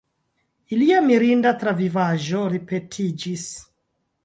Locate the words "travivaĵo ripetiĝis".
1.65-3.47